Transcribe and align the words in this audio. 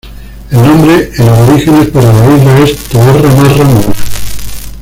El 0.49 0.57
nombre 0.59 1.11
en 1.15 1.27
aborígenes 1.29 1.89
para 1.89 2.11
la 2.11 2.35
isla 2.35 2.59
es 2.61 2.75
"Toarra-Marra-Monah". 2.89 3.93